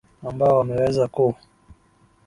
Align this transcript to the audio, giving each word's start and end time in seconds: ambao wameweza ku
ambao 0.27 0.57
wameweza 0.57 1.07
ku 1.07 1.35